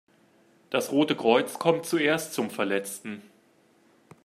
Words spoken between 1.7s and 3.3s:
zuerst zum Verletzten.